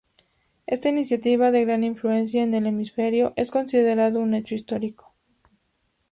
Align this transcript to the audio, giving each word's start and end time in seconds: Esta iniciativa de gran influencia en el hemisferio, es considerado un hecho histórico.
Esta 0.65 0.89
iniciativa 0.89 1.51
de 1.51 1.63
gran 1.63 1.83
influencia 1.83 2.41
en 2.41 2.55
el 2.55 2.65
hemisferio, 2.65 3.33
es 3.35 3.51
considerado 3.51 4.19
un 4.19 4.33
hecho 4.33 4.55
histórico. 4.55 5.13